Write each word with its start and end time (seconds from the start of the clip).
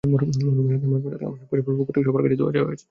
মরহুমের 0.13 0.75
আত্মার 0.77 0.91
মাগফিরাত 0.93 1.19
কামনায় 1.23 1.49
পরিবারের 1.51 1.77
পক্ষ 1.79 1.89
থেকে 1.95 2.05
সবার 2.07 2.21
কাছে 2.23 2.39
দোয়া 2.39 2.53
চাওয়া 2.53 2.67
হয়েছে। 2.69 2.79